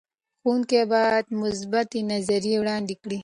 [0.39, 3.19] ښوونکي باید مثبتې نظریې وړاندې کړي.